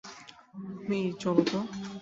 মেই, 0.89 1.05
চলো 1.19 1.43
তো। 1.51 1.59